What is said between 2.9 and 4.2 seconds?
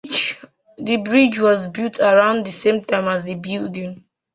as the building.